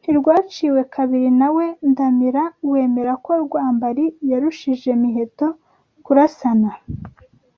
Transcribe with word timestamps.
Ntirwaciwe 0.00 0.80
kabiri 0.94 1.28
na 1.40 1.48
we 1.56 1.66
Ndamira 1.90 2.44
wemera 2.70 3.12
ko 3.24 3.30
Rwambari 3.44 4.04
Yarushije 4.30 4.90
Miheto 5.02 5.46
kurasana 6.04 6.70